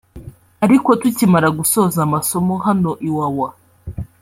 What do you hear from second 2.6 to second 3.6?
hano Iwawa